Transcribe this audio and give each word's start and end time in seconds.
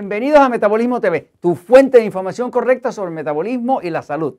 Bienvenidos 0.00 0.40
a 0.40 0.48
Metabolismo 0.48 0.98
TV, 0.98 1.30
tu 1.40 1.54
fuente 1.54 1.98
de 1.98 2.06
información 2.06 2.50
correcta 2.50 2.90
sobre 2.90 3.10
el 3.10 3.14
metabolismo 3.14 3.82
y 3.82 3.90
la 3.90 4.00
salud. 4.00 4.38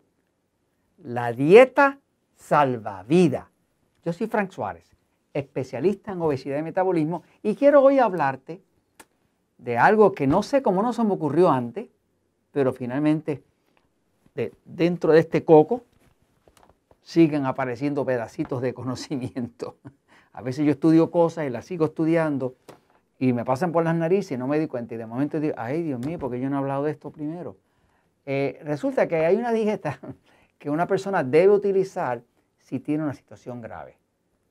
La 1.03 1.33
dieta 1.33 1.99
salvavidas. 2.35 3.45
Yo 4.03 4.11
soy 4.11 4.25
Frank 4.25 4.49
Suárez, 4.49 4.89
especialista 5.35 6.13
en 6.13 6.21
obesidad 6.23 6.57
y 6.57 6.63
metabolismo, 6.63 7.21
y 7.43 7.53
quiero 7.53 7.83
hoy 7.83 7.99
hablarte 7.99 8.59
de 9.59 9.77
algo 9.77 10.13
que 10.13 10.25
no 10.25 10.41
sé 10.41 10.63
cómo 10.63 10.81
no 10.81 10.93
se 10.93 11.03
me 11.03 11.13
ocurrió 11.13 11.51
antes, 11.51 11.89
pero 12.51 12.73
finalmente 12.73 13.43
dentro 14.65 15.11
de 15.11 15.19
este 15.19 15.45
coco 15.45 15.83
siguen 17.03 17.45
apareciendo 17.45 18.03
pedacitos 18.03 18.63
de 18.63 18.73
conocimiento. 18.73 19.75
A 20.33 20.41
veces 20.41 20.65
yo 20.65 20.71
estudio 20.71 21.11
cosas 21.11 21.45
y 21.45 21.51
las 21.51 21.65
sigo 21.65 21.85
estudiando 21.85 22.55
y 23.21 23.33
me 23.33 23.45
pasan 23.45 23.71
por 23.71 23.83
las 23.83 23.93
narices 23.93 24.31
y 24.31 24.37
no 24.37 24.47
me 24.47 24.57
di 24.57 24.65
cuenta. 24.65 24.95
Y 24.95 24.97
de 24.97 25.05
momento 25.05 25.39
digo, 25.39 25.53
ay 25.55 25.83
Dios 25.83 26.03
mío, 26.03 26.17
porque 26.17 26.39
yo 26.39 26.49
no 26.49 26.55
he 26.55 26.59
hablado 26.59 26.85
de 26.85 26.91
esto 26.91 27.11
primero? 27.11 27.55
Eh, 28.25 28.59
resulta 28.63 29.07
que 29.07 29.27
hay 29.27 29.35
una 29.35 29.51
dieta 29.51 29.99
que 30.57 30.71
una 30.71 30.87
persona 30.87 31.23
debe 31.23 31.53
utilizar 31.53 32.23
si 32.57 32.79
tiene 32.79 33.03
una 33.03 33.13
situación 33.13 33.61
grave. 33.61 33.95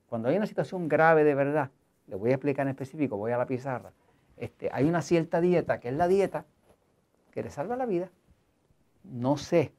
Cuando 0.07 0.29
hay 0.29 0.37
una 0.37 0.47
situación 0.47 0.87
grave 0.87 1.25
de 1.25 1.35
verdad, 1.35 1.69
le 2.07 2.15
voy 2.15 2.31
a 2.31 2.35
explicar 2.35 2.65
en 2.65 2.69
específico, 2.69 3.17
voy 3.17 3.33
a 3.33 3.37
la 3.37 3.45
pizarra, 3.45 3.91
este, 4.37 4.69
hay 4.71 4.85
una 4.87 5.01
cierta 5.01 5.41
dieta 5.41 5.81
que 5.81 5.89
es 5.89 5.95
la 5.95 6.07
dieta 6.07 6.45
que 7.31 7.43
le 7.43 7.49
salva 7.49 7.75
la 7.75 7.85
vida. 7.85 8.09
No 9.03 9.35
sé, 9.35 9.73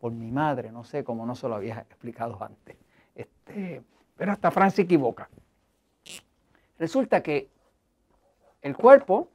por 0.00 0.12
mi 0.12 0.32
madre, 0.32 0.72
no 0.72 0.82
sé 0.82 1.04
cómo 1.04 1.26
no 1.26 1.34
se 1.34 1.46
lo 1.46 1.56
había 1.56 1.80
explicado 1.90 2.42
antes. 2.42 2.78
Este, 3.14 3.82
pero 4.16 4.32
hasta 4.32 4.50
Fran 4.50 4.70
se 4.70 4.80
equivoca. 4.80 5.28
Resulta 6.78 7.22
que 7.22 7.53
el 8.64 8.76
cuerpo, 8.76 9.28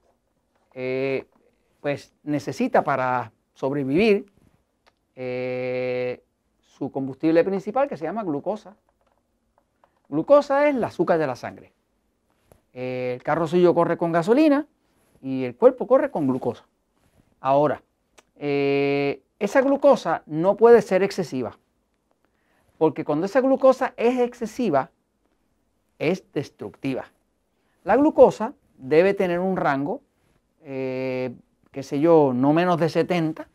eh, 0.73 1.27
pues 1.81 2.13
necesita 2.23 2.83
para 2.83 3.31
sobrevivir 3.53 4.25
eh, 5.15 6.23
su 6.59 6.91
combustible 6.91 7.43
principal 7.43 7.87
que 7.87 7.95
se 7.95 8.05
llama 8.05 8.23
glucosa. 8.23 8.75
Glucosa 10.09 10.67
es 10.67 10.75
el 10.75 10.83
azúcar 10.83 11.19
de 11.19 11.27
la 11.27 11.35
sangre. 11.35 11.71
el 12.73 13.21
carro 13.21 13.47
suyo 13.47 13.75
corre 13.75 13.97
con 13.97 14.11
gasolina 14.11 14.65
y 15.21 15.43
el 15.43 15.55
cuerpo 15.55 15.85
corre 15.85 16.09
con 16.09 16.27
glucosa. 16.27 16.65
Ahora, 17.39 17.83
eh, 18.35 19.21
esa 19.37 19.61
glucosa 19.61 20.23
no 20.25 20.57
puede 20.57 20.81
ser 20.81 21.03
excesiva, 21.03 21.59
porque 22.79 23.05
cuando 23.05 23.27
esa 23.27 23.41
glucosa 23.41 23.93
es 23.95 24.19
excesiva, 24.19 24.89
es 25.99 26.23
destructiva. 26.33 27.05
La 27.83 27.95
glucosa 27.95 28.53
debe 28.79 29.13
tener 29.13 29.39
un 29.39 29.57
rango, 29.57 30.01
eh, 30.63 31.35
qué 31.71 31.83
sé 31.83 31.99
yo, 31.99 32.31
no 32.33 32.53
menos 32.53 32.79
de 32.79 32.89
70, 32.89 33.47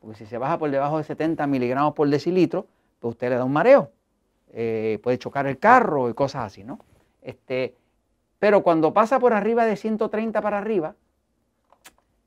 porque 0.00 0.18
si 0.18 0.26
se 0.26 0.38
baja 0.38 0.58
por 0.58 0.70
debajo 0.70 0.98
de 0.98 1.04
70 1.04 1.46
miligramos 1.46 1.94
por 1.94 2.08
decilitro, 2.08 2.66
pues 3.00 3.12
usted 3.12 3.30
le 3.30 3.36
da 3.36 3.44
un 3.44 3.52
mareo. 3.52 3.90
Eh, 4.52 5.00
puede 5.02 5.18
chocar 5.18 5.46
el 5.46 5.58
carro 5.58 6.08
y 6.08 6.14
cosas 6.14 6.44
así, 6.44 6.62
¿no? 6.62 6.78
Este, 7.22 7.74
pero 8.38 8.62
cuando 8.62 8.92
pasa 8.92 9.18
por 9.18 9.32
arriba 9.32 9.64
de 9.64 9.76
130 9.76 10.40
para 10.40 10.58
arriba, 10.58 10.94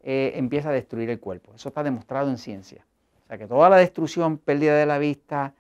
eh, 0.02 0.34
empieza 0.36 0.70
a 0.70 0.74
destruir 0.74 1.10
el 1.10 1.20
cuerpo. 1.20 1.54
Eso 1.56 1.70
está 1.70 1.84
demostrado 1.84 2.30
en 2.30 2.38
ciencia. 2.38 2.86
O 3.24 3.28
sea 3.28 3.38
que 3.38 3.48
toda 3.48 3.70
la 3.70 3.78
destrucción, 3.78 4.38
pérdida 4.38 4.76
de 4.76 4.86
la 4.86 4.98
vista, 4.98 5.54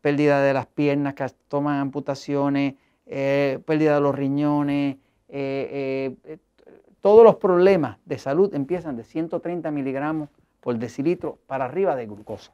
pérdida 0.00 0.40
de 0.40 0.54
las 0.54 0.66
piernas 0.66 1.14
que 1.14 1.26
toman 1.48 1.78
amputaciones, 1.78 2.74
pérdida 3.04 3.94
de 3.94 4.00
los 4.00 4.14
riñones, 4.14 4.96
todos 7.00 7.24
los 7.24 7.36
problemas 7.36 7.98
de 8.06 8.18
salud 8.18 8.54
empiezan 8.54 8.96
de 8.96 9.04
130 9.04 9.70
miligramos 9.70 10.30
por 10.60 10.76
decilitro 10.78 11.38
para 11.46 11.66
arriba 11.66 11.96
de 11.96 12.06
glucosa. 12.06 12.52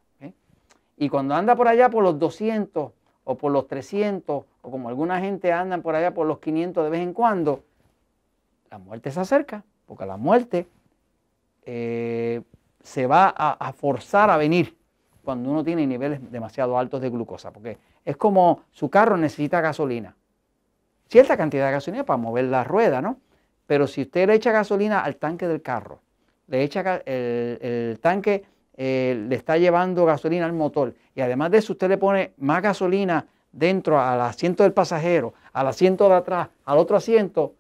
Y 0.97 1.09
cuando 1.09 1.35
anda 1.35 1.57
por 1.57 1.69
allá 1.69 1.91
por 1.91 2.05
los 2.05 2.19
200 2.19 2.93
o 3.25 3.35
por 3.37 3.53
los 3.53 3.67
300 3.67 4.45
o 4.63 4.71
como 4.71 4.89
alguna 4.89 5.21
gente 5.21 5.53
anda 5.53 5.79
por 5.79 5.95
allá 5.95 6.15
por 6.15 6.27
los 6.27 6.39
500 6.39 6.85
de 6.85 6.91
vez 6.91 7.01
en 7.01 7.13
cuando, 7.13 7.65
la 8.71 8.79
muerte 8.79 9.11
se 9.11 9.21
acerca, 9.21 9.65
porque 9.87 10.07
la 10.07 10.17
muerte 10.17 10.67
eh, 11.65 12.43
se 12.83 13.07
va 13.07 13.29
a, 13.37 13.73
forzar 13.73 14.31
a 14.31 14.37
venir 14.37 14.77
cuando 15.23 15.51
uno 15.51 15.65
tiene 15.65 15.87
niveles 15.87 16.31
demasiado 16.31 16.79
altos 16.79 17.01
de 17.01 17.09
glucosa, 17.09 17.51
porque 17.51 17.79
es 18.05 18.17
como 18.17 18.63
su 18.71 18.91
carro 18.91 19.17
necesita 19.17 19.61
gasolina, 19.61 20.15
cierta 21.09 21.37
cantidad 21.37 21.67
de 21.67 21.73
gasolina 21.73 22.05
para 22.05 22.17
mover 22.17 22.45
la 22.45 22.65
rueda, 22.65 23.01
¿no? 23.01 23.19
Pero 23.67 23.87
si 23.87 24.03
usted 24.03 24.27
le 24.27 24.35
echa 24.35 24.53
gasolina 24.53 25.01
al 25.01 25.17
tanque 25.17 25.49
del 25.49 25.63
carro, 25.63 26.01
le 26.49 26.63
echa 26.63 27.03
el, 27.07 27.99
tanque, 28.01 28.45
eh, 28.77 29.25
le 29.29 29.37
está 29.37 29.57
llevando 29.57 30.05
gasolina 30.05 30.45
al 30.45 30.53
motor 30.53 30.95
y 31.15 31.21
además 31.21 31.51
de 31.51 31.59
eso 31.59 31.73
usted 31.73 31.89
le 31.89 31.97
pone 31.97 32.33
más 32.39 32.63
gasolina 32.63 33.27
dentro 33.53 34.01
al 34.01 34.21
asiento 34.21 34.65
del 34.65 34.73
pasajero, 34.73 35.35
al 35.53 35.69
asiento 35.69 36.09
de 36.09 36.17
atrás, 36.17 36.49
al 36.65 36.79
otro 36.79 36.97
asiento, 36.97 37.55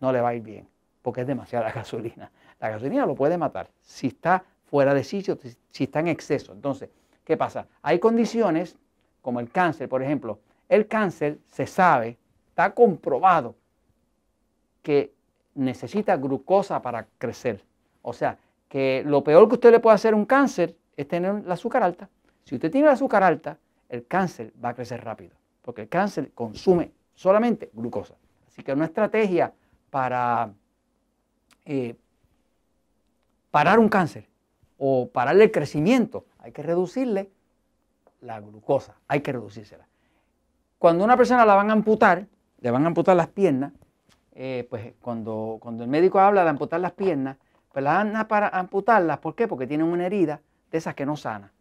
no 0.00 0.12
le 0.12 0.20
va 0.20 0.30
a 0.30 0.34
ir 0.34 0.42
bien, 0.42 0.68
porque 1.02 1.20
es 1.22 1.26
demasiada 1.26 1.70
gasolina. 1.74 2.30
La 2.58 2.70
gasolina 2.70 3.06
lo 3.06 3.14
puede 3.14 3.36
matar 3.36 3.68
si 3.82 4.08
está 4.08 4.42
fuera 4.64 4.94
de 4.94 5.04
sitio, 5.04 5.38
si 5.70 5.84
está 5.84 6.00
en 6.00 6.08
exceso. 6.08 6.52
Entonces, 6.52 6.88
¿qué 7.24 7.36
pasa? 7.36 7.66
Hay 7.82 7.98
condiciones 7.98 8.76
como 9.22 9.40
el 9.40 9.50
cáncer, 9.50 9.88
por 9.88 10.02
ejemplo. 10.02 10.40
El 10.68 10.88
cáncer 10.88 11.38
se 11.46 11.66
sabe, 11.66 12.16
está 12.56 12.72
comprobado 12.72 13.54
que 14.82 15.12
necesita 15.54 16.16
glucosa 16.16 16.80
para 16.80 17.06
crecer. 17.18 17.62
O 18.00 18.14
sea, 18.14 18.38
que 18.66 19.02
lo 19.04 19.22
peor 19.22 19.46
que 19.46 19.56
usted 19.56 19.72
le 19.72 19.78
puede 19.78 19.96
hacer 19.96 20.14
a 20.14 20.16
un 20.16 20.24
cáncer 20.24 20.74
es 20.96 21.06
tener 21.06 21.34
el 21.44 21.52
azúcar 21.52 21.82
alta. 21.82 22.08
Si 22.44 22.54
usted 22.54 22.70
tiene 22.70 22.86
el 22.86 22.94
azúcar 22.94 23.22
alta, 23.22 23.58
el 23.90 24.06
cáncer 24.06 24.54
va 24.64 24.70
a 24.70 24.74
crecer 24.74 25.04
rápido, 25.04 25.36
porque 25.60 25.82
el 25.82 25.90
cáncer 25.90 26.32
consume 26.32 26.92
solamente 27.14 27.68
glucosa. 27.74 28.14
Así 28.48 28.62
que 28.62 28.72
una 28.72 28.86
estrategia 28.86 29.52
para 29.90 30.50
eh, 31.66 31.94
parar 33.50 33.78
un 33.78 33.90
cáncer 33.90 34.26
o 34.78 35.10
pararle 35.10 35.44
el 35.44 35.50
crecimiento, 35.50 36.24
hay 36.38 36.52
que 36.52 36.62
reducirle 36.62 37.30
la 38.22 38.40
glucosa, 38.40 38.96
hay 39.08 39.20
que 39.20 39.32
reducírsela. 39.32 39.86
Cuando 40.78 41.04
una 41.04 41.18
persona 41.18 41.44
la 41.44 41.54
van 41.54 41.68
a 41.68 41.74
amputar, 41.74 42.26
le 42.60 42.70
van 42.70 42.84
a 42.84 42.88
amputar 42.88 43.16
las 43.16 43.28
piernas, 43.28 43.72
eh, 44.32 44.66
pues 44.68 44.94
cuando, 45.00 45.58
cuando 45.60 45.84
el 45.84 45.90
médico 45.90 46.18
habla 46.20 46.44
de 46.44 46.50
amputar 46.50 46.80
las 46.80 46.92
piernas, 46.92 47.36
pues 47.72 47.82
las 47.84 48.04
van 48.04 48.28
para 48.28 48.48
amputarlas, 48.48 49.18
¿por 49.18 49.34
qué? 49.34 49.48
Porque 49.48 49.66
tienen 49.66 49.86
una 49.86 50.06
herida 50.06 50.40
de 50.70 50.78
esas 50.78 50.94
que 50.94 51.06
no 51.06 51.16
sana 51.16 51.52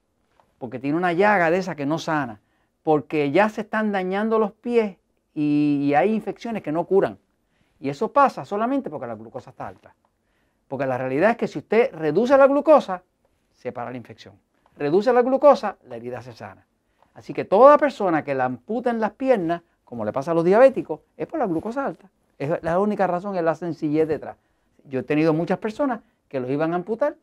porque 0.58 0.80
tiene 0.80 0.98
una 0.98 1.14
llaga 1.14 1.52
de 1.52 1.58
esa 1.58 1.76
que 1.76 1.86
no 1.86 2.00
sana, 2.00 2.42
porque 2.84 3.32
ya 3.32 3.50
se 3.50 3.62
están 3.62 3.92
dañando 3.92 4.40
los 4.40 4.52
pies 4.54 4.98
y, 5.34 5.94
hay 5.96 6.14
infecciones 6.14 6.64
que 6.64 6.72
no 6.72 6.86
curan. 6.86 7.20
Y 7.80 7.90
eso 7.90 8.12
pasa 8.12 8.46
solamente 8.46 8.90
porque 8.90 9.08
la 9.08 9.16
glucosa 9.16 9.50
está 9.50 9.68
alta. 9.68 9.96
Porque 10.68 10.86
la 10.86 10.98
realidad 10.98 11.32
es 11.32 11.38
que 11.38 11.48
si 11.48 11.60
usted 11.60 11.94
reduce 11.94 12.38
la 12.38 12.48
glucosa, 12.48 13.04
se 13.54 13.72
para 13.72 13.92
la 13.92 13.98
infección. 13.98 14.40
Reduce 14.78 15.12
la 15.12 15.22
glucosa, 15.22 15.78
la 15.88 15.98
herida 15.98 16.22
se 16.22 16.34
sana. 16.34 16.66
Así 17.14 17.34
que 17.34 17.46
toda 17.46 17.78
persona 17.78 18.24
que 18.24 18.34
la 18.34 18.46
en 18.46 19.00
las 19.00 19.12
piernas, 19.12 19.62
como 19.86 20.04
le 20.04 20.12
pasa 20.12 20.32
a 20.32 20.34
los 20.34 20.44
diabéticos, 20.44 21.00
es 21.16 21.28
por 21.28 21.40
la 21.40 21.46
glucosa 21.46 21.86
alta. 21.86 22.10
Es 22.38 22.62
la 22.64 22.80
única 22.80 23.08
razón, 23.08 23.38
es 23.38 23.44
la 23.44 23.56
sencillez 23.56 24.08
detrás. 24.08 24.36
Yo 24.84 25.00
he 25.00 25.04
tenido 25.04 25.34
muchas 25.34 25.60
personas 25.60 26.02
que 26.28 26.40
los 26.40 26.50
iban 26.50 26.74
a 26.74 26.76
amputar, 26.76 27.16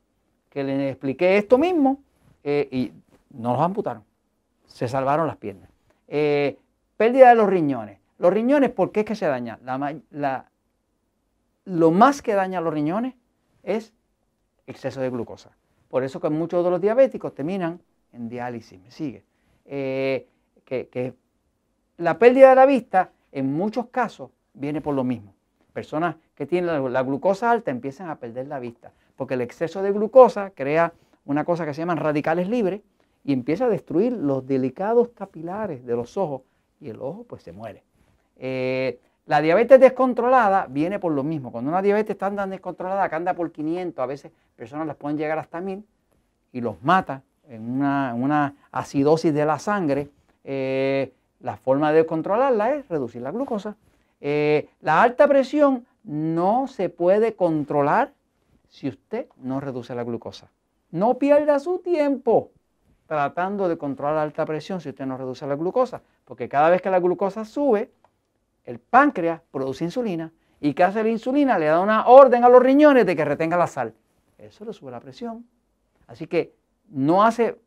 que 0.49 0.65
les 0.65 0.93
expliqué 0.93 1.37
esto 1.37 1.59
mismo, 1.59 2.01
eh, 2.45 2.69
y 2.71 2.93
no 3.31 3.53
los 3.53 3.61
amputaron. 3.61 4.05
Se 4.67 4.89
salvaron 4.89 5.27
las 5.27 5.37
piernas. 5.37 5.69
Eh, 6.09 6.59
pérdida 6.97 7.29
de 7.29 7.35
los 7.35 7.49
riñones. 7.49 7.99
Los 8.19 8.33
riñones, 8.33 8.71
¿por 8.71 8.93
qué 8.93 9.01
es 9.01 9.07
que 9.07 9.17
se 9.17 9.27
dañan? 9.27 9.59
lo 11.65 11.91
más 11.93 12.23
que 12.23 12.35
daña 12.35 12.59
a 12.59 12.63
los 12.63 12.75
riñones 12.75 13.15
es 13.63 13.93
exceso 14.67 15.01
de 15.01 15.11
glucosa. 15.11 15.51
Por 15.89 16.05
eso 16.05 16.21
que 16.21 16.31
muchos 16.31 16.65
de 16.65 16.71
los 16.71 16.81
diabéticos 16.81 17.35
terminan 17.35 17.81
en 18.13 18.29
diálisis. 18.29 18.81
¿Me 18.81 18.91
sigue? 18.91 19.25
Eh, 19.67 20.27
que, 20.65 21.15
la 22.03 22.19
pérdida 22.19 22.51
de 22.51 22.57
la 22.57 22.67
vista 22.67 23.11
en 23.31 23.53
muchos 23.53 23.87
casos 23.87 24.31
viene 24.55 24.81
por 24.81 24.95
lo 24.95 25.05
mismo. 25.05 25.35
Personas 25.73 26.17
que 26.35 26.47
tienen 26.47 26.93
la, 26.93 27.03
glucosa 27.03 27.51
alta 27.51 27.71
empiezan 27.71 28.11
a 28.11 28.17
perder 28.17 28.47
la 28.49 28.59
vista, 28.59 28.93
porque 29.17 29.35
el 29.35 29.41
exceso 29.41 29.83
de 29.83 29.93
glucosa 29.93 30.51
crea 30.51 30.93
una 31.25 31.45
cosa 31.45 31.65
que 31.65 31.73
se 31.73 31.81
llaman 31.81 31.99
radicales 31.99 32.49
libres, 32.49 32.83
y 33.25 33.33
empieza 33.33 33.67
a 33.67 33.69
destruir 33.69 34.13
los 34.13 34.47
delicados 34.47 35.11
capilares 35.11 35.87
de 35.87 35.95
los 35.95 36.17
ojos 36.17 36.43
y 36.81 36.89
el 36.89 37.01
ojo 37.01 37.25
pues 37.29 37.45
se 37.45 37.53
muere. 37.53 37.85
Eh, 38.37 38.99
la 39.27 39.41
diabetes 39.41 39.79
descontrolada 39.79 40.67
viene 40.69 40.99
por 40.99 41.13
lo 41.13 41.23
mismo. 41.23 41.53
Cuando 41.53 41.71
una 41.71 41.81
diabetes 41.81 42.11
está 42.11 42.27
andando 42.27 42.55
descontrolada, 42.55 43.09
que 43.09 43.15
anda 43.15 43.35
por 43.35 43.53
500, 43.53 44.03
a 44.03 44.07
veces 44.07 44.33
personas 44.57 44.89
las 44.89 44.97
pueden 44.97 45.17
llegar 45.17 45.39
hasta 45.39 45.61
1000 45.61 45.85
y 46.53 46.61
los 46.61 46.83
mata 46.83 47.23
en 47.49 47.81
una, 47.81 48.57
acidosis 48.73 49.33
de 49.33 49.47
la 49.47 49.61
sangre. 49.61 50.09
Eh, 50.43 51.13
la 51.43 51.57
forma 51.57 51.93
de 51.93 52.07
controlarla 52.07 52.75
es 52.75 52.89
reducir 52.89 53.21
la 53.21 53.33
glucosa. 53.33 53.77
Eh, 54.21 54.71
la 54.81 55.03
alta 55.03 55.27
presión 55.27 55.87
no 56.05 56.69
se 56.69 56.89
puede 56.89 57.35
controlar 57.35 58.13
si 58.69 58.89
usted 58.89 59.27
no 59.37 59.61
reduce 59.61 59.95
la 59.95 60.05
glucosa. 60.05 60.51
No 60.91 61.19
pierda 61.19 61.59
su 61.59 61.79
tiempo 61.79 62.51
tratando 63.07 63.69
de 63.69 63.77
controlar 63.77 64.15
la 64.15 64.23
alta 64.23 64.47
presión 64.47 64.81
si 64.81 64.89
usted 64.89 65.05
no 65.05 65.17
reduce 65.17 65.47
la 65.47 65.57
glucosa, 65.57 66.01
porque 66.25 66.49
cada 66.49 66.71
vez 66.71 66.81
que 66.81 66.91
la 66.91 67.01
glucosa 67.01 67.45
sube, 67.45 67.91
el 68.65 68.79
páncreas 68.79 69.43
produce 69.51 69.85
insulina 69.85 70.33
y 70.61 70.75
¿qué 70.75 70.85
hace 70.85 71.03
la 71.03 71.09
insulina? 71.09 71.59
Le 71.59 71.67
da 71.67 71.81
una 71.81 72.07
orden 72.07 72.45
a 72.45 72.49
los 72.49 72.63
riñones 72.63 73.05
de 73.05 73.17
que 73.17 73.25
retenga 73.25 73.57
la 73.57 73.67
sal. 73.67 73.93
Eso 74.39 74.65
le 74.65 74.73
sube 74.73 74.93
la 74.93 75.01
presión. 75.01 75.45
Así 76.07 76.27
que 76.27 76.55
no 76.89 77.25
hace 77.25 77.59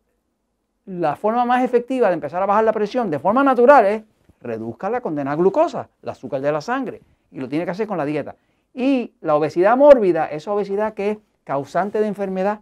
la 0.86 1.16
forma 1.16 1.46
más 1.46 1.64
efectiva 1.64 2.08
de 2.08 2.14
empezar 2.14 2.42
a 2.42 2.46
bajar 2.46 2.64
la 2.64 2.74
presión 2.74 3.10
de 3.10 3.20
forma 3.20 3.44
natural 3.44 3.86
es 3.86 4.04
reduzca 4.42 4.90
la 4.90 5.02
condenada 5.02 5.36
glucosa, 5.36 5.90
el 6.04 6.10
azúcar 6.10 6.42
de 6.42 6.52
la 6.52 6.62
sangre, 6.62 7.02
y 7.32 7.40
lo 7.40 7.50
tiene 7.50 7.66
que 7.66 7.72
hacer 7.72 7.88
con 7.88 7.98
la 7.98 8.06
dieta. 8.06 8.36
Y 8.74 9.14
la 9.22 9.36
obesidad 9.36 9.76
mórbida, 9.76 10.26
esa 10.26 10.52
obesidad 10.52 10.94
que 10.94 11.12
es 11.12 11.18
causante 11.44 12.00
de 12.00 12.08
enfermedad, 12.08 12.62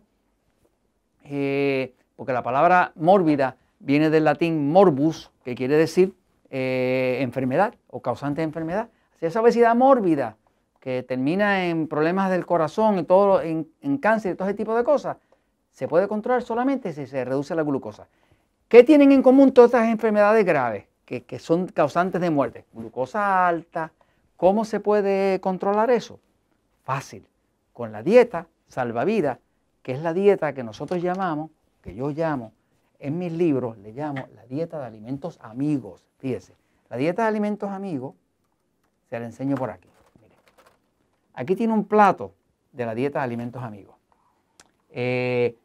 eh, 1.25 1.94
porque 2.16 2.34
la 2.34 2.44
palabra 2.44 2.94
mórbida 2.96 3.58
viene 3.80 4.10
del 4.10 4.24
latín 4.24 4.72
morbus, 4.72 5.31
que 5.44 5.56
quiere 5.56 5.76
decir 5.76 6.14
eh, 6.50 7.18
enfermedad 7.22 7.74
o 7.90 8.02
causante 8.02 8.42
de 8.42 8.46
enfermedad. 8.46 8.90
Esa 9.19 9.42
obesidad 9.42 9.76
mórbida 9.76 10.38
que 10.80 11.04
termina 11.04 11.66
en 11.66 11.88
problemas 11.88 12.30
del 12.30 12.46
corazón, 12.46 12.98
en, 13.00 13.06
todo, 13.06 13.42
en, 13.42 13.68
en 13.81 13.98
cáncer 13.98 14.34
y 14.34 14.36
todo 14.36 14.48
ese 14.48 14.58
tipo 14.58 14.76
de 14.76 14.84
cosas, 14.84 15.18
se 15.74 15.88
puede 15.88 16.08
controlar 16.08 16.44
solamente 16.44 16.94
si 16.94 17.06
se 17.08 17.25
reduce 17.25 17.56
la 17.56 17.64
glucosa. 17.64 18.08
¿Qué 18.70 18.84
tienen 18.84 19.12
en 19.12 19.22
común 19.22 19.52
todas 19.52 19.72
estas 19.72 19.90
enfermedades 19.90 20.46
graves 20.46 20.86
que, 21.04 21.24
que 21.24 21.40
son 21.40 21.68
causantes 21.68 22.22
de 22.22 22.30
muerte? 22.30 22.66
Glucosa 22.74 23.48
alta. 23.48 23.92
¿Cómo 24.38 24.66
se 24.66 24.80
puede 24.80 25.42
controlar 25.42 25.92
eso? 25.92 26.20
Fácil. 26.84 27.28
Con 27.74 27.92
la 27.92 28.04
dieta 28.04 28.48
salvavidas, 28.68 29.40
que 29.81 29.94
es 29.94 30.02
la 30.02 30.14
dieta 30.14 30.54
que 30.54 30.64
nosotros 30.64 31.02
llamamos, 31.02 31.52
que 31.81 31.94
yo 31.96 32.10
llamo, 32.10 32.54
en 33.00 33.18
mis 33.18 33.34
libros 33.34 33.78
le 33.80 33.92
llamo 33.92 34.28
la 34.34 34.46
dieta 34.46 34.80
de 34.80 34.86
alimentos 34.86 35.38
amigos. 35.42 36.06
Fíjese, 36.19 36.54
la 36.90 36.98
dieta 36.98 37.24
de 37.24 37.28
alimentos 37.28 37.69
amigos, 37.69 38.16
se 39.10 39.19
la 39.19 39.26
enseño 39.26 39.56
por 39.56 39.69
aquí. 39.69 39.90
Aquí 41.34 41.56
tiene 41.56 41.74
un 41.74 41.86
plato 41.86 42.34
de 42.72 42.86
la 42.86 42.96
dieta 42.96 43.19
de 43.19 43.26
alimentos 43.26 43.62
amigos. 43.62 43.96
Eh, 44.92 45.58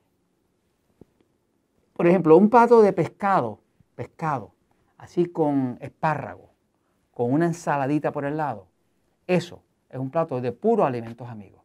por 1.98 2.06
ejemplo, 2.06 2.36
un 2.36 2.48
plato 2.48 2.80
de 2.80 2.92
pescado, 2.92 3.58
pescado, 3.96 4.52
así 4.98 5.26
con 5.26 5.78
espárrago, 5.80 6.50
con 7.10 7.32
una 7.32 7.46
ensaladita 7.46 8.12
por 8.12 8.24
el 8.24 8.36
lado. 8.36 8.68
Eso 9.26 9.64
es 9.90 9.98
un 9.98 10.08
plato 10.08 10.40
de 10.40 10.52
puros 10.52 10.86
alimentos 10.86 11.28
amigos. 11.28 11.60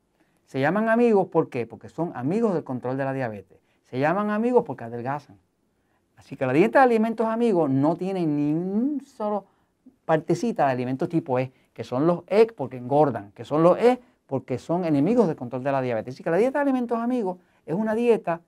Se 0.48 0.60
llaman 0.60 0.90
amigos. 0.90 1.28
Porque 1.32 1.68
son 1.88 2.14
amigos 2.16 2.56
del 2.56 2.64
control 2.64 2.98
de 2.98 3.06
la 3.06 3.14
diabetes. 3.14 3.60
Se 3.84 4.00
llaman 4.00 4.32
amigos 4.32 4.64
porque 4.66 4.86
adelgazan. 4.86 5.38
Así 6.16 6.36
que 6.36 6.48
la 6.48 6.54
dieta 6.54 6.80
de 6.80 6.86
alimentos 6.86 7.28
amigos 7.28 7.70
no 7.70 7.96
tiene 7.96 8.26
ni 8.26 8.54
un 8.54 9.04
solo 9.06 9.46
partecita 10.04 10.66
de 10.66 10.72
alimentos 10.72 11.10
tipo 11.10 11.38
E, 11.38 11.52
que 11.74 11.84
son 11.84 12.08
los 12.08 12.24
E 12.26 12.48
porque 12.48 12.78
engordan, 12.78 13.34
que 13.34 13.46
son 13.46 13.62
los 13.62 13.78
E 13.78 14.02
porque 14.26 14.58
son 14.58 14.84
enemigos 14.84 15.28
del 15.28 15.36
control 15.36 15.64
de 15.64 15.72
la 15.72 15.84
diabetes. 15.84 16.16
Así 16.16 16.24
que 16.24 16.32
la 16.32 16.38
dieta 16.38 16.58
de 16.58 16.64
alimentos 16.64 16.98
amigos 16.98 17.38
es 17.68 17.76
una 17.76 17.94
dieta 17.94 18.42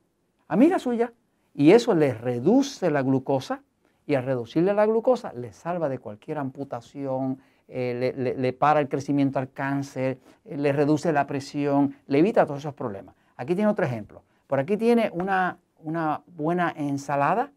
amiga 0.47 0.79
suya 0.79 1.13
y 1.55 1.71
eso 1.71 1.95
le 1.95 2.13
reduce 2.13 2.91
la 2.91 3.01
glucosa 3.01 3.63
y 4.05 4.15
al 4.15 4.25
reducirle 4.25 4.73
la 4.73 4.85
glucosa 4.85 5.33
le 5.33 5.53
salva 5.53 5.89
de 5.89 5.99
cualquier 5.99 6.37
amputación, 6.37 7.39
eh, 7.67 8.35
le, 8.37 8.53
para 8.53 8.81
el 8.81 8.89
crecimiento 8.89 9.39
al 9.39 9.51
cáncer, 9.51 10.19
eh, 10.43 10.57
le 10.57 10.71
reduce 10.73 11.11
la 11.11 11.25
presión, 11.25 11.95
le 12.07 12.19
evita 12.19 12.45
todos 12.45 12.59
esos 12.59 12.73
problemas. 12.73 13.15
Aquí 13.37 13.55
tiene 13.55 13.71
otro 13.71 13.85
ejemplo. 13.85 14.21
Por 14.47 14.59
aquí 14.59 14.77
tiene 14.77 15.09
una, 15.13 15.57
una 15.79 16.21
buena 16.27 16.73
ensalada 16.75 17.51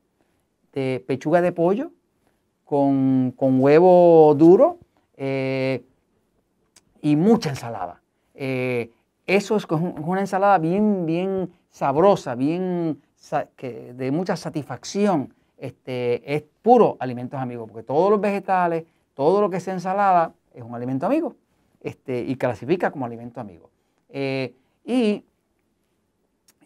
de 0.73 1.05
pechuga 1.07 1.43
de 1.43 1.53
pollo 1.53 1.91
con, 2.65 3.35
huevo 3.39 4.35
duro 4.35 4.79
eh, 5.17 5.85
y 7.03 7.17
mucha 7.17 7.51
ensalada. 7.51 8.01
Eso 9.29 9.57
es 9.57 9.67
una 9.71 10.21
ensalada 10.21 10.59
bien, 10.59 11.05
bien 11.05 11.53
sabrosa, 11.69 12.35
bien 12.35 13.01
de 13.61 14.11
mucha 14.11 14.37
satisfacción. 14.37 15.35
Este, 15.59 16.35
es 16.35 16.45
puro 16.63 16.97
alimentos 16.99 17.39
amigos, 17.39 17.69
porque 17.71 17.85
todos 17.85 18.11
los 18.11 18.21
vegetales, 18.21 18.85
todo 19.15 19.41
lo 19.41 19.51
que 19.51 19.61
sea 19.61 19.75
ensalada 19.75 20.33
es 20.55 20.63
un 20.63 20.75
alimento 20.75 21.05
amigo 21.05 21.35
este, 21.83 22.21
y 22.21 22.37
clasifica 22.37 22.91
como 22.91 23.05
alimento 23.05 23.41
amigo. 23.41 23.71
Eh, 24.09 24.55
y 24.85 25.25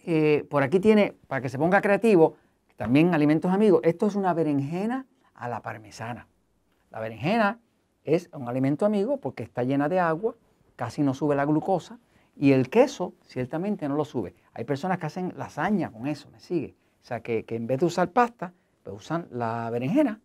eh, 0.06 0.46
por 0.48 0.62
aquí 0.62 0.78
tiene, 0.78 1.14
para 1.26 1.40
que 1.40 1.48
se 1.48 1.58
ponga 1.58 1.80
creativo, 1.80 2.36
también 2.76 3.12
alimentos 3.12 3.50
amigos, 3.50 3.80
esto 3.82 4.06
es 4.06 4.14
una 4.14 4.34
berenjena 4.34 5.06
a 5.34 5.48
la 5.48 5.62
parmesana. 5.62 6.28
La 6.90 7.00
berenjena 7.00 7.58
es 8.04 8.30
un 8.32 8.48
alimento 8.48 8.86
amigo 8.86 9.16
porque 9.16 9.42
está 9.42 9.64
llena 9.64 9.88
de 9.88 9.98
agua, 9.98 10.36
casi 10.76 11.02
no 11.02 11.14
sube 11.14 11.34
la 11.34 11.44
glucosa, 11.44 11.98
y 12.36 12.52
el 12.52 12.70
queso 12.70 13.14
ciertamente 13.26 13.88
no 13.88 13.96
lo 13.96 14.04
sube. 14.04 14.34
Hay 14.54 14.64
personas 14.64 14.98
que 14.98 15.06
hacen 15.06 15.32
lasaña 15.36 15.90
con 15.90 16.06
eso, 16.06 16.30
¿me 16.30 16.40
sigue? 16.40 16.74
O 17.02 17.04
sea, 17.04 17.20
que, 17.20 17.44
en 17.48 17.66
vez 17.66 17.80
de 17.80 17.86
usar 17.86 18.10
pasta, 18.10 18.52
pues 18.82 18.96
usan 18.96 19.26
la 19.30 19.68
berenjena, 19.70 20.20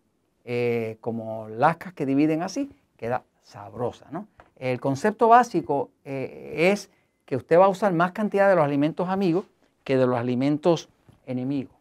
eh, 0.46 0.98
como 1.02 1.48
lascas 1.50 1.94
que 1.94 2.06
dividen 2.06 2.42
así, 2.42 2.72
queda 2.98 3.24
sabrosa, 3.42 4.08
¿no? 4.12 4.28
El 4.56 4.80
concepto 4.80 5.28
básico 5.28 5.92
eh, 6.04 6.72
es 6.72 6.90
que 7.26 7.36
usted 7.36 7.60
va 7.60 7.66
a 7.66 7.70
usar 7.70 7.94
más 7.94 8.12
cantidad 8.12 8.50
de 8.50 8.56
los 8.56 8.64
alimentos 8.64 9.10
amigos 9.10 9.46
que 9.84 9.98
de 9.98 10.08
los 10.08 10.18
alimentos 10.18 10.90
enemigos. 11.26 11.76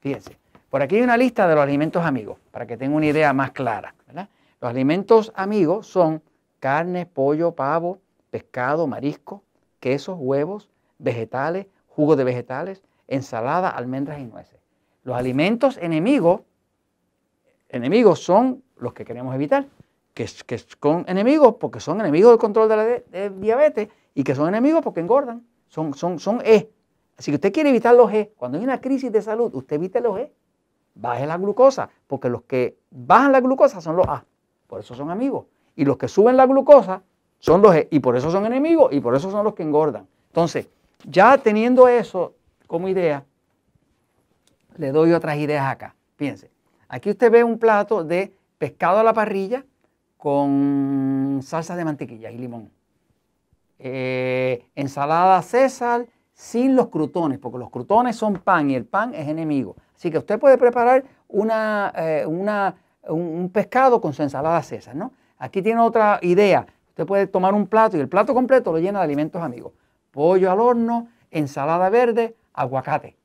Fíjense, 0.00 0.36
por 0.68 0.82
aquí 0.82 0.96
hay 0.96 1.02
una 1.02 1.16
lista 1.16 1.48
de 1.48 1.54
los 1.54 1.62
alimentos 1.62 2.04
amigos, 2.04 2.38
para 2.50 2.66
que 2.66 2.76
tenga 2.76 2.96
una 2.96 3.06
idea 3.06 3.32
más 3.32 3.52
clara. 3.52 3.94
Los 4.60 4.70
alimentos 4.70 5.32
amigos 5.34 5.86
son 5.86 6.22
carne, 6.58 7.06
pollo, 7.06 7.52
pavo, 7.52 7.98
pescado, 8.30 8.86
marisco, 8.86 9.42
quesos, 9.80 10.16
huevos, 10.18 10.68
vegetales, 10.98 11.66
jugo 11.88 12.16
de 12.16 12.24
vegetales, 12.24 12.82
ensalada, 13.08 13.68
almendras 13.68 14.20
y 14.20 14.24
nueces. 14.24 14.60
Los 15.02 15.16
alimentos 15.16 15.76
enemigos, 15.78 16.42
enemigos 17.68 18.20
son 18.22 18.62
los 18.76 18.92
que 18.92 19.04
queremos 19.04 19.34
evitar, 19.34 19.66
que, 20.14 20.26
son 20.58 21.04
enemigos 21.08 21.56
porque 21.58 21.80
son 21.80 22.00
enemigos 22.00 22.32
del 22.32 22.38
control 22.38 22.68
de 22.68 22.76
la 22.76 23.30
diabetes 23.30 23.88
y 24.14 24.22
que 24.22 24.34
son 24.34 24.48
enemigos 24.48 24.82
porque 24.82 25.00
engordan, 25.00 25.46
son, 25.68 25.94
son, 25.94 26.18
son 26.18 26.40
E. 26.44 26.70
Así 27.16 27.30
que 27.30 27.36
usted 27.36 27.52
quiere 27.52 27.70
evitar 27.70 27.94
los 27.94 28.12
E. 28.12 28.32
Cuando 28.36 28.58
hay 28.58 28.64
una 28.64 28.80
crisis 28.80 29.10
de 29.12 29.22
salud, 29.22 29.54
usted 29.54 29.76
evite 29.76 30.00
los 30.00 30.18
E. 30.18 30.32
Baje 30.94 31.26
la 31.26 31.38
glucosa, 31.38 31.88
porque 32.06 32.28
los 32.28 32.42
que 32.42 32.78
bajan 32.90 33.32
la 33.32 33.40
glucosa 33.40 33.80
son 33.80 33.96
los 33.96 34.06
A. 34.08 34.24
Por 34.66 34.80
eso 34.80 34.94
son 34.94 35.10
amigos. 35.10 35.46
Y 35.76 35.84
los 35.84 35.96
que 35.96 36.08
suben 36.08 36.36
la 36.36 36.46
glucosa 36.46 37.02
son 37.40 37.62
los, 37.62 37.74
y 37.90 37.98
por 38.00 38.16
eso 38.16 38.30
son 38.30 38.46
enemigos 38.46 38.92
y 38.92 39.00
por 39.00 39.16
eso 39.16 39.30
son 39.30 39.44
los 39.44 39.54
que 39.54 39.64
engordan. 39.64 40.06
Entonces, 40.28 40.68
ya 41.04 41.36
teniendo 41.38 41.88
eso 41.88 42.34
como 42.66 42.88
idea, 42.88 43.24
le 44.76 44.92
doy 44.92 45.12
otras 45.12 45.36
ideas 45.38 45.66
acá. 45.66 45.96
Fíjense, 46.16 46.50
aquí 46.88 47.10
usted 47.10 47.30
ve 47.32 47.42
un 47.42 47.58
plato 47.58 48.04
de 48.04 48.32
pescado 48.58 48.98
a 48.98 49.02
la 49.02 49.12
parrilla 49.12 49.64
con 50.16 51.40
salsa 51.42 51.74
de 51.74 51.84
mantequilla 51.84 52.30
y 52.30 52.38
limón. 52.38 52.70
Eh, 53.78 54.66
ensalada 54.74 55.40
César 55.40 56.06
sin 56.34 56.76
los 56.76 56.88
crutones, 56.88 57.38
porque 57.38 57.58
los 57.58 57.70
crutones 57.70 58.16
son 58.16 58.34
pan 58.34 58.70
y 58.70 58.74
el 58.74 58.84
pan 58.84 59.14
es 59.14 59.28
enemigo. 59.28 59.76
Así 59.96 60.10
que 60.10 60.18
usted 60.18 60.38
puede 60.38 60.58
preparar 60.58 61.04
una, 61.28 61.92
eh, 61.96 62.24
una, 62.26 62.74
un, 63.08 63.50
pescado 63.50 64.00
con 64.00 64.12
su 64.12 64.22
ensalada 64.22 64.62
César, 64.62 64.94
¿no? 64.94 65.12
Aquí 65.38 65.62
tiene 65.62 65.80
otra 65.80 66.18
idea. 66.22 66.66
Usted 67.00 67.08
puede 67.08 67.26
tomar 67.26 67.54
un 67.54 67.66
plato 67.66 67.96
y 67.96 68.00
el 68.00 68.10
plato 68.10 68.34
completo 68.34 68.72
lo 68.72 68.78
llena 68.78 68.98
de 68.98 69.06
alimentos 69.06 69.40
amigos. 69.40 69.72
Pollo 70.10 70.52
al 70.52 70.60
horno, 70.60 71.08
ensalada 71.30 71.88
verde, 71.88 72.36
aguacate. 72.52 73.16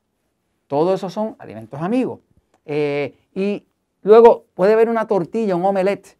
Todo 0.66 0.94
eso 0.94 1.10
son 1.10 1.36
alimentos 1.38 1.78
amigos. 1.82 2.20
Eh, 2.64 3.14
y 3.34 3.66
luego 4.00 4.46
puede 4.54 4.72
haber 4.72 4.88
una 4.88 5.06
tortilla, 5.06 5.56
un 5.56 5.64
omelette 5.66 6.16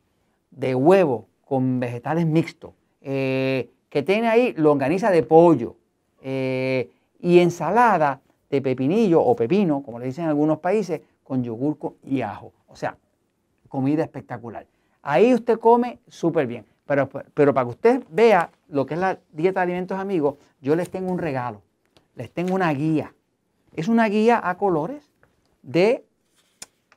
de 0.50 0.74
huevo 0.74 1.28
con 1.46 1.80
vegetales 1.80 2.26
mixtos, 2.26 2.72
eh, 3.00 3.70
que 3.88 4.02
tiene 4.02 4.28
ahí 4.28 4.52
longaniza 4.58 5.10
de 5.10 5.22
pollo 5.22 5.76
eh, 6.20 6.90
y 7.20 7.38
ensalada 7.38 8.20
de 8.50 8.60
pepinillo 8.60 9.22
o 9.22 9.34
pepino, 9.34 9.82
como 9.82 9.98
le 9.98 10.04
dicen 10.04 10.24
en 10.24 10.28
algunos 10.28 10.58
países, 10.58 11.00
con 11.22 11.42
yogur 11.42 11.78
y 12.04 12.20
ajo. 12.20 12.52
O 12.66 12.76
sea, 12.76 12.98
comida 13.66 14.02
espectacular. 14.02 14.66
Ahí 15.00 15.32
usted 15.32 15.58
come 15.58 16.00
súper 16.06 16.46
bien. 16.46 16.66
Pero, 16.86 17.08
para 17.08 17.64
que 17.64 17.70
usted 17.70 18.04
vea 18.10 18.50
lo 18.68 18.86
que 18.86 18.94
es 18.94 19.00
la 19.00 19.18
dieta 19.32 19.60
de 19.60 19.64
alimentos 19.64 19.98
amigos, 19.98 20.36
yo 20.60 20.76
les 20.76 20.88
tengo 20.88 21.10
un 21.10 21.18
regalo. 21.18 21.60
Les 22.14 22.30
tengo 22.30 22.54
una 22.54 22.72
guía. 22.72 23.12
Es 23.74 23.88
una 23.88 24.06
guía 24.08 24.40
a 24.42 24.56
colores 24.56 25.10
de 25.62 26.04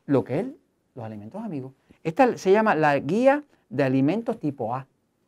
lo 0.06 0.24
que 0.24 0.40
es 0.42 0.46
los 0.94 1.04
alimentos 1.04 1.44
amigos. 1.44 1.74
Esta 2.04 2.38
se 2.38 2.52
llama 2.52 2.76
la 2.76 2.98
guía 3.00 3.44
de 3.70 3.84
alimentos 3.84 4.40
tipo 4.40 4.76
A. 4.76 4.86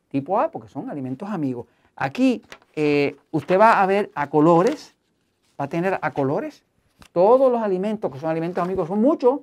tipo 0.08 0.38
A, 0.40 0.50
porque 0.50 0.68
son 0.68 0.88
alimentos 0.88 1.28
amigos. 1.28 1.66
Aquí 1.96 2.42
eh, 2.74 3.16
usted 3.32 3.58
va 3.58 3.82
a 3.82 3.86
ver 3.86 4.10
a 4.14 4.30
colores, 4.30 4.94
va 5.60 5.64
a 5.64 5.68
tener 5.68 5.98
a 6.00 6.10
colores. 6.12 6.62
Todos 7.12 7.50
los 7.50 7.60
alimentos 7.60 8.12
que 8.12 8.20
son 8.20 8.30
alimentos 8.30 8.62
amigos 8.62 8.86
son 8.86 9.00
muchos, 9.00 9.40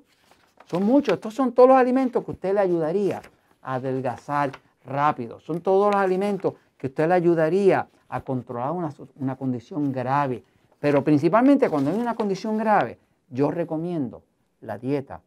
son 0.65 0.83
muchos. 0.83 1.15
Estos 1.15 1.33
son 1.33 1.51
todos 1.51 1.69
los 1.69 1.77
alimentos 1.77 2.23
que 2.23 2.31
usted 2.31 2.53
le 2.53 2.61
ayudaría 2.61 3.21
a 3.61 3.75
adelgazar 3.75 4.51
rápido. 4.89 5.39
Son 5.39 5.61
todos 5.61 5.93
los 5.93 6.01
alimentos 6.01 6.55
que 6.77 6.87
usted 6.87 7.07
le 7.07 7.13
ayudaría 7.13 7.87
a 8.09 8.21
controlar 8.21 8.71
una, 8.71 8.93
una 9.15 9.35
condición 9.35 9.91
grave. 9.91 10.43
Pero 10.79 11.03
principalmente 11.03 11.69
cuando 11.69 11.91
hay 11.91 11.97
una 11.97 12.15
condición 12.15 12.57
grave, 12.57 12.97
yo 13.29 13.51
recomiendo 13.51 14.23
la 14.61 14.77
dieta 14.77 15.21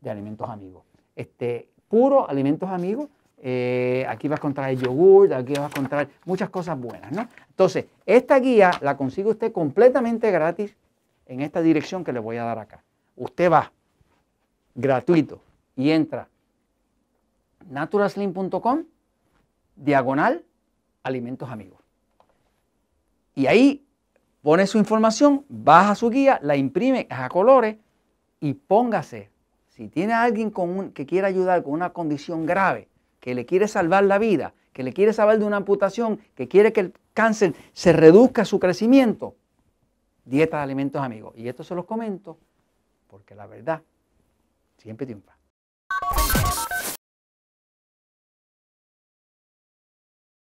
de 0.00 0.10
alimentos 0.10 0.48
amigos. 0.48 0.84
Este, 1.14 1.68
puro 1.88 2.28
alimentos 2.28 2.68
amigos. 2.68 3.08
Eh, 3.38 4.06
aquí 4.08 4.28
vas 4.28 4.38
a 4.38 4.40
encontrar 4.40 4.70
el 4.70 4.80
yogur, 4.80 5.32
aquí 5.32 5.52
vas 5.52 5.64
a 5.64 5.66
encontrar 5.66 6.08
muchas 6.24 6.48
cosas 6.50 6.78
buenas. 6.78 7.12
¿no? 7.12 7.28
Entonces, 7.48 7.86
esta 8.04 8.38
guía 8.38 8.72
la 8.80 8.96
consigue 8.96 9.28
usted 9.30 9.52
completamente 9.52 10.30
gratis 10.30 10.74
en 11.26 11.40
esta 11.42 11.60
dirección 11.60 12.02
que 12.02 12.12
le 12.12 12.18
voy 12.18 12.36
a 12.36 12.44
dar 12.44 12.58
acá. 12.58 12.82
Usted 13.16 13.50
va 13.50 13.72
gratuito 14.74 15.40
y 15.74 15.90
entra 15.90 16.28
naturaslim.com 17.68 18.84
diagonal 19.76 20.44
alimentos 21.02 21.50
amigos. 21.50 21.80
Y 23.34 23.46
ahí 23.46 23.86
pone 24.42 24.66
su 24.66 24.78
información, 24.78 25.44
baja 25.48 25.94
su 25.94 26.10
guía, 26.10 26.38
la 26.42 26.56
imprime 26.56 27.06
a 27.10 27.28
colores 27.28 27.76
y 28.40 28.54
póngase. 28.54 29.30
Si 29.68 29.88
tiene 29.88 30.14
alguien 30.14 30.50
con 30.50 30.92
que 30.92 31.04
quiere 31.04 31.26
ayudar 31.26 31.62
con 31.62 31.74
una 31.74 31.92
condición 31.92 32.46
grave, 32.46 32.88
que 33.20 33.34
le 33.34 33.44
quiere 33.44 33.68
salvar 33.68 34.04
la 34.04 34.18
vida, 34.18 34.54
que 34.72 34.82
le 34.82 34.92
quiere 34.92 35.12
salvar 35.12 35.38
de 35.38 35.44
una 35.44 35.58
amputación, 35.58 36.20
que 36.34 36.48
quiere 36.48 36.72
que 36.72 36.80
el 36.80 36.94
cáncer 37.12 37.54
se 37.72 37.92
reduzca 37.92 38.44
su 38.44 38.58
crecimiento, 38.58 39.34
dieta 40.24 40.58
de 40.58 40.62
alimentos 40.62 41.02
amigos. 41.02 41.34
Y 41.36 41.48
esto 41.48 41.62
se 41.62 41.74
los 41.74 41.84
comento 41.84 42.38
porque 43.08 43.34
la 43.34 43.46
verdad 43.46 43.82
siempre 44.78 45.06
triunfa. 45.06 45.35